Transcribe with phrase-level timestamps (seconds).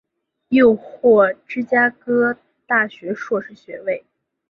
[0.49, 4.03] 又获芝加哥大学硕士学位。